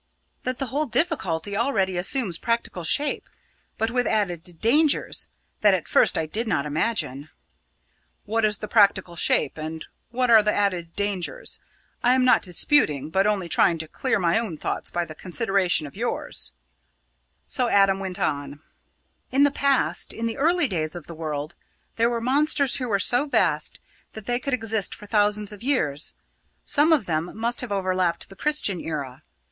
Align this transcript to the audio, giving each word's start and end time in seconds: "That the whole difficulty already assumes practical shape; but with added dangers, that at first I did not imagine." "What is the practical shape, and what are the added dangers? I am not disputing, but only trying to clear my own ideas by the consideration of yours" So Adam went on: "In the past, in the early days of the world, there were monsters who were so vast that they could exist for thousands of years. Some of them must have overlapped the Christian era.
"That 0.45 0.57
the 0.57 0.65
whole 0.73 0.87
difficulty 0.87 1.55
already 1.55 1.95
assumes 1.95 2.39
practical 2.39 2.83
shape; 2.83 3.29
but 3.77 3.91
with 3.91 4.07
added 4.07 4.59
dangers, 4.59 5.27
that 5.59 5.75
at 5.75 5.87
first 5.87 6.17
I 6.17 6.25
did 6.25 6.47
not 6.47 6.65
imagine." 6.65 7.29
"What 8.25 8.43
is 8.43 8.57
the 8.57 8.67
practical 8.67 9.15
shape, 9.15 9.59
and 9.59 9.85
what 10.09 10.31
are 10.31 10.41
the 10.41 10.53
added 10.55 10.95
dangers? 10.95 11.59
I 12.01 12.15
am 12.15 12.25
not 12.25 12.41
disputing, 12.41 13.11
but 13.11 13.27
only 13.27 13.47
trying 13.47 13.77
to 13.77 13.87
clear 13.87 14.17
my 14.17 14.39
own 14.39 14.57
ideas 14.65 14.89
by 14.89 15.05
the 15.05 15.13
consideration 15.13 15.85
of 15.85 15.95
yours" 15.95 16.53
So 17.55 17.67
Adam 17.67 17.99
went 17.99 18.17
on: 18.17 18.59
"In 19.31 19.43
the 19.43 19.51
past, 19.51 20.13
in 20.13 20.25
the 20.25 20.39
early 20.39 20.67
days 20.67 20.95
of 20.95 21.05
the 21.05 21.13
world, 21.13 21.53
there 21.97 22.09
were 22.09 22.19
monsters 22.21 22.77
who 22.77 22.87
were 22.89 22.97
so 22.97 23.27
vast 23.27 23.79
that 24.13 24.25
they 24.25 24.39
could 24.39 24.55
exist 24.55 24.95
for 24.95 25.05
thousands 25.05 25.51
of 25.51 25.61
years. 25.61 26.15
Some 26.65 26.91
of 26.91 27.05
them 27.05 27.37
must 27.37 27.61
have 27.61 27.71
overlapped 27.71 28.29
the 28.29 28.35
Christian 28.35 28.81
era. 28.83 29.21